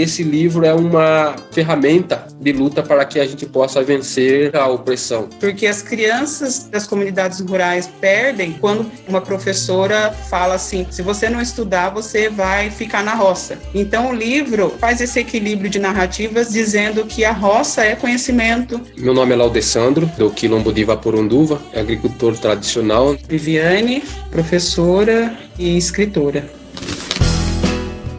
[0.00, 5.28] esse livro é uma ferramenta de luta para que a gente possa vencer a opressão.
[5.40, 11.40] Porque as crianças das comunidades rurais perdem quando uma professora fala assim: se você não
[11.40, 13.58] estudar, você vai ficar na roça.
[13.74, 18.80] Então o livro faz esse equilíbrio de narrativas dizendo que a roça é conhecimento.
[18.98, 23.16] Meu nome é Laudessandro, do Quilombo de Vaporunduva, agricultor tradicional.
[23.28, 26.55] Viviane, professora e escritora.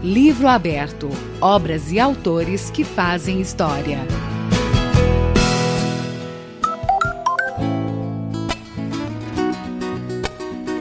[0.07, 1.09] Livro aberto.
[1.41, 3.99] Obras e autores que fazem história.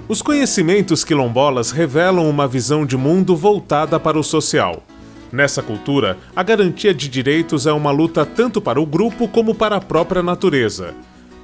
[0.06, 4.84] Os conhecimentos quilombolas revelam uma visão de mundo voltada para o social.
[5.32, 9.74] Nessa cultura, a garantia de direitos é uma luta tanto para o grupo como para
[9.74, 10.94] a própria natureza.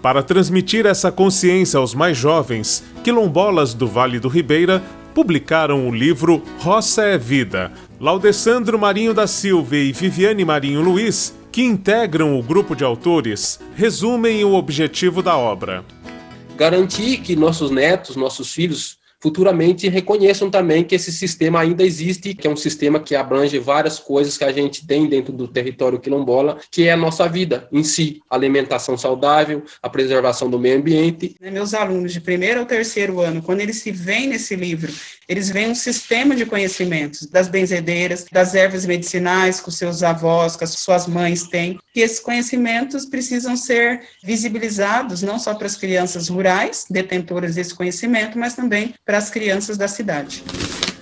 [0.01, 4.81] Para transmitir essa consciência aos mais jovens, quilombolas do Vale do Ribeira
[5.15, 7.73] publicaram o livro Roça é Vida.
[8.01, 14.45] Laudessandro Marinho da Silva e Viviane Marinho Luiz, que integram o grupo de autores, resumem
[14.45, 15.85] o objetivo da obra
[16.63, 22.49] garantir que nossos netos, nossos filhos, futuramente reconheçam também que esse sistema ainda existe, que
[22.49, 26.59] é um sistema que abrange várias coisas que a gente tem dentro do território quilombola,
[26.69, 31.37] que é a nossa vida em si, alimentação saudável, a preservação do meio ambiente.
[31.41, 34.93] Né, meus alunos de primeiro ao terceiro ano, quando eles se veem nesse livro,
[35.29, 40.57] eles veem um sistema de conhecimentos das benzedeiras, das ervas medicinais que os seus avós,
[40.57, 45.77] que as suas mães têm, que esses conhecimentos precisam ser visibilizados não só para as
[45.77, 50.43] crianças rurais, detentoras desse conhecimento, mas também para as crianças da cidade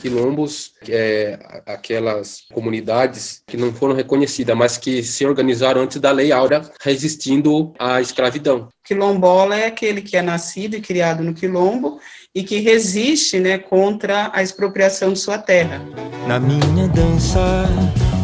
[0.00, 6.32] quilombos, é, aquelas comunidades que não foram reconhecidas, mas que se organizaram antes da Lei
[6.32, 8.68] Áurea, resistindo à escravidão.
[8.84, 12.00] Quilombola é aquele que é nascido e criado no quilombo
[12.34, 15.82] e que resiste né, contra a expropriação de sua terra.
[16.26, 17.68] Na minha dança,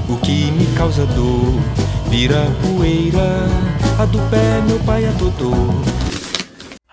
[0.08, 1.52] o que me causa dor
[2.08, 3.46] vira poeira,
[4.00, 6.06] a do pé meu pai adotou.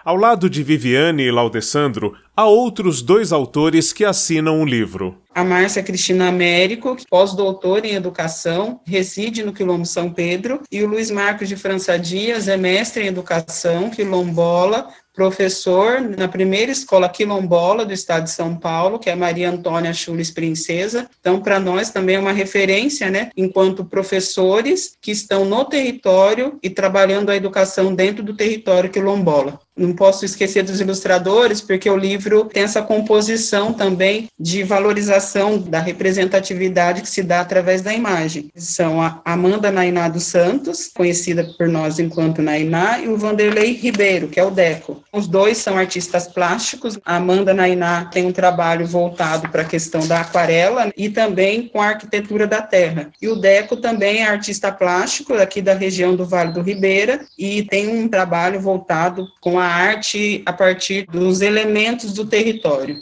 [0.06, 5.18] Ao lado de Viviane e Laudessandro, há outros dois autores que assinam o livro.
[5.34, 11.10] A Márcia Cristina Américo, pós-doutora em educação, reside no Quilombo São Pedro, e o Luiz
[11.10, 17.94] Marcos de França Dias é mestre em educação, quilombola, professor na primeira escola quilombola do
[17.94, 21.08] estado de São Paulo, que é Maria Antônia Chules Princesa.
[21.20, 26.70] Então, para nós também é uma referência, né, enquanto professores que estão no território e
[26.70, 29.60] trabalhando a educação dentro do território quilombola.
[29.76, 35.80] Não posso esquecer dos ilustradores, porque o livro tem essa composição também de valorização da
[35.80, 38.50] representatividade que se dá através da imagem.
[38.56, 44.28] São a Amanda Nainá dos Santos, conhecida por nós enquanto Nainá, e o Vanderlei Ribeiro,
[44.28, 45.04] que é o Deco.
[45.12, 47.00] Os dois são artistas plásticos.
[47.04, 51.82] A Amanda Nainá tem um trabalho voltado para a questão da aquarela e também com
[51.82, 53.10] a arquitetura da terra.
[53.22, 57.64] E o Deco também é artista plástico aqui da região do Vale do Ribeira e
[57.64, 63.02] tem um trabalho voltado com a arte a partir dos elementos do território.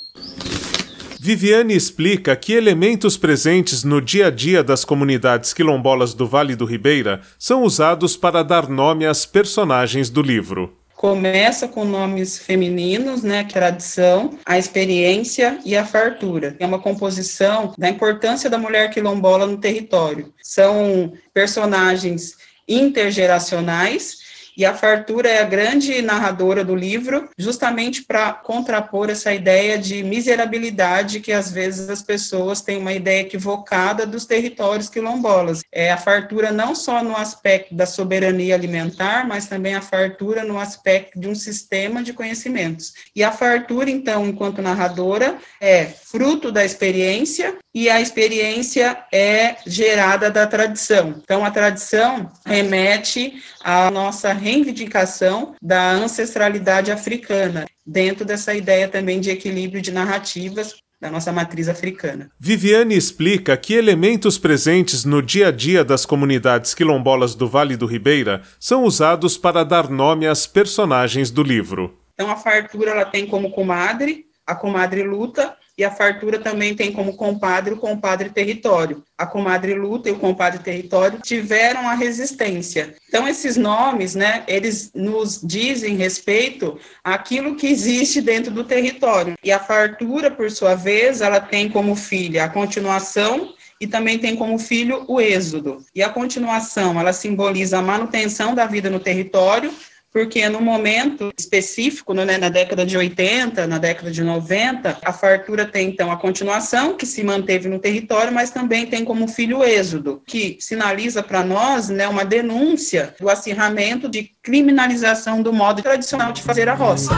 [1.20, 6.66] Viviane explica que elementos presentes no dia a dia das comunidades quilombolas do Vale do
[6.66, 13.44] Ribeira são usados para dar nome às personagens do livro começa com nomes femininos, né,
[13.44, 16.56] tradição, a experiência e a fartura.
[16.60, 20.32] É uma composição da importância da mulher quilombola no território.
[20.44, 24.21] São personagens intergeracionais
[24.58, 30.04] e a Fartura é a grande narradora do livro, justamente para contrapor essa ideia de
[30.04, 35.62] miserabilidade que às vezes as pessoas têm uma ideia equivocada dos territórios quilombolas.
[35.72, 40.60] É a fartura não só no aspecto da soberania alimentar, mas também a fartura no
[40.60, 42.94] aspecto de um sistema de conhecimentos.
[43.16, 50.30] E a fartura, então, enquanto narradora, é fruto da experiência e a experiência é gerada
[50.30, 51.16] da tradição.
[51.24, 59.30] Então, a tradição remete à nossa reivindicação da ancestralidade africana, dentro dessa ideia também de
[59.30, 62.30] equilíbrio de narrativas da nossa matriz africana.
[62.40, 67.88] Viviane explica que elementos presentes no dia a dia das comunidades quilombolas do Vale do
[67.88, 71.98] Ribeira são usados para dar nome às personagens do livro.
[72.14, 76.92] Então, a fartura ela tem como comadre a comadre luta e a fartura também tem
[76.92, 79.04] como compadre o compadre território.
[79.18, 82.96] A comadre luta e o compadre território tiveram a resistência.
[83.08, 89.36] Então esses nomes, né, eles nos dizem respeito àquilo que existe dentro do território.
[89.44, 94.36] E a fartura, por sua vez, ela tem como filha a continuação e também tem
[94.36, 95.84] como filho o êxodo.
[95.96, 99.74] E a continuação, ela simboliza a manutenção da vida no território
[100.12, 105.66] porque no momento específico, né, na década de 80, na década de 90, a fartura
[105.66, 109.64] tem então a continuação, que se manteve no território, mas também tem como filho o
[109.64, 116.32] êxodo, que sinaliza para nós né, uma denúncia do acirramento de criminalização do modo tradicional
[116.32, 117.12] de fazer a roça.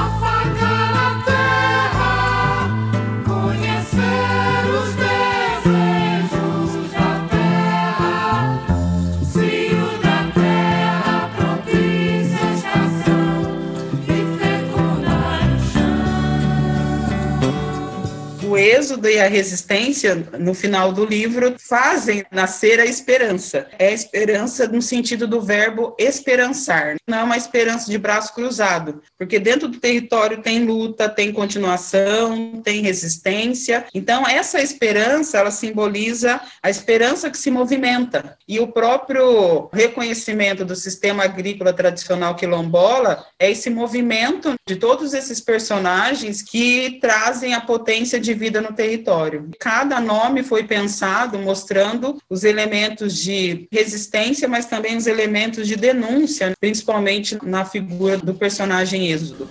[18.57, 23.67] Êxodo e a resistência, no final do livro, fazem nascer a esperança.
[23.79, 26.95] É a esperança no sentido do verbo esperançar.
[27.07, 32.61] Não é uma esperança de braço cruzado, porque dentro do território tem luta, tem continuação,
[32.63, 33.85] tem resistência.
[33.93, 38.37] Então, essa esperança, ela simboliza a esperança que se movimenta.
[38.47, 45.39] E o próprio reconhecimento do sistema agrícola tradicional quilombola é esse movimento de todos esses
[45.39, 49.49] personagens que trazem a potência de vida no território.
[49.59, 56.53] Cada nome foi pensado mostrando os elementos de resistência, mas também os elementos de denúncia,
[56.59, 59.47] principalmente na figura do personagem Êxodo.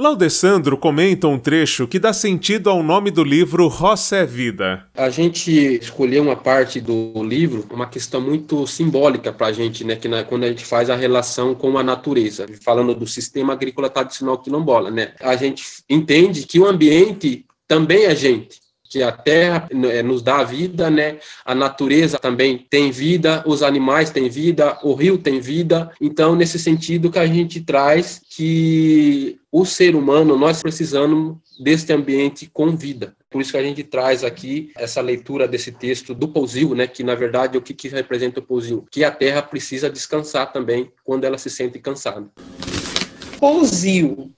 [0.00, 4.86] Laudessandro comenta um trecho que dá sentido ao nome do livro Roça é Vida.
[4.94, 9.96] A gente escolheu uma parte do livro, uma questão muito simbólica para a gente, né,
[9.96, 13.90] que na, quando a gente faz a relação com a natureza, falando do sistema agrícola
[13.90, 18.58] tradicional quilombola, né, a gente entende que o ambiente também é gente
[18.90, 21.20] que a terra né, nos dá vida, né?
[21.44, 25.92] A natureza também tem vida, os animais têm vida, o rio tem vida.
[26.00, 32.50] Então, nesse sentido que a gente traz que o ser humano, nós precisamos deste ambiente
[32.52, 33.14] com vida.
[33.30, 37.04] Por isso que a gente traz aqui essa leitura desse texto do Pousio, né, que
[37.04, 38.84] na verdade o que, que representa o Pousio?
[38.90, 42.28] Que a terra precisa descansar também quando ela se sente cansada.
[43.38, 44.32] Pousio,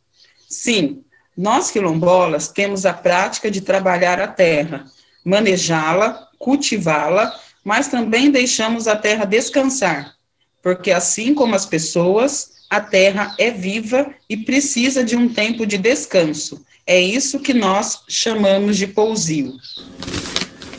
[0.46, 1.02] sim,
[1.36, 4.84] nós quilombolas temos a prática de trabalhar a terra,
[5.24, 7.34] manejá-la, cultivá-la,
[7.64, 10.14] mas também deixamos a terra descansar,
[10.62, 15.78] porque assim como as pessoas, a terra é viva e precisa de um tempo de
[15.78, 16.64] descanso.
[16.86, 19.54] É isso que nós chamamos de pousio.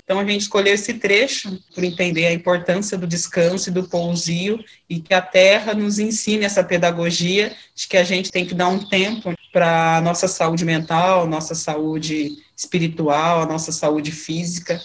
[0.03, 4.63] Então a gente escolheu esse trecho por entender a importância do descanso e do pousio
[4.89, 8.67] e que a terra nos ensine essa pedagogia de que a gente tem que dar
[8.67, 14.81] um tempo para a nossa saúde mental, nossa saúde espiritual, a nossa saúde física.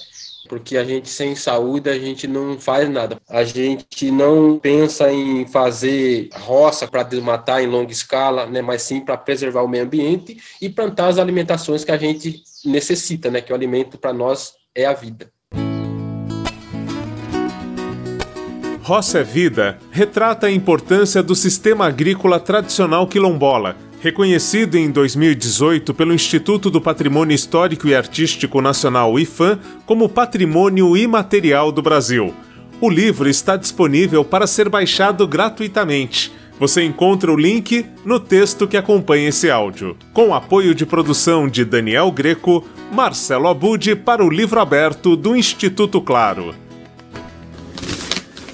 [0.46, 3.18] Porque a gente sem saúde, a gente não faz nada.
[3.28, 9.00] A gente não pensa em fazer roça para desmatar em longa escala, né, mas sim
[9.00, 13.52] para preservar o meio ambiente e plantar as alimentações que a gente necessita, né, que
[13.52, 15.30] o alimento para nós é a vida.
[18.82, 26.14] Roça é Vida retrata a importância do sistema agrícola tradicional quilombola Reconhecido em 2018 pelo
[26.14, 32.32] Instituto do Patrimônio Histórico e Artístico Nacional IFAM como Patrimônio Imaterial do Brasil.
[32.80, 36.32] O livro está disponível para ser baixado gratuitamente.
[36.60, 39.96] Você encontra o link no texto que acompanha esse áudio.
[40.12, 46.00] Com apoio de produção de Daniel Greco, Marcelo Abud para o livro aberto do Instituto
[46.00, 46.54] Claro.